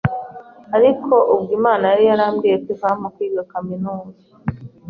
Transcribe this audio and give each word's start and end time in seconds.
Ariko 0.77 1.13
ubwo 1.33 1.51
Imana 1.59 1.83
yari 1.91 2.03
yarambwiye 2.09 2.55
ko 2.63 2.67
izampa 2.75 3.07
kwiga 3.15 3.41
kaminuza, 3.51 4.19